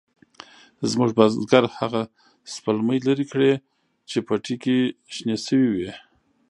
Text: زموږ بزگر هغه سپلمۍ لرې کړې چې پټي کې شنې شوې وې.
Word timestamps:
زموږ 0.91 1.09
بزگر 1.19 1.63
هغه 1.79 2.01
سپلمۍ 2.53 2.99
لرې 3.07 3.25
کړې 3.31 3.53
چې 4.09 4.17
پټي 4.27 4.55
کې 4.63 4.77
شنې 5.15 5.37
شوې 5.45 5.67
وې. 5.75 5.91